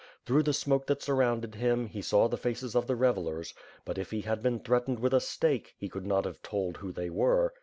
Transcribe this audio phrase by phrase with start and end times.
[0.25, 3.53] Through the smoke that surrounded him, he saw the faces of the revellers;
[3.85, 6.91] but, if he had been threatened with a stake, hr could not have told who
[6.91, 7.53] they were.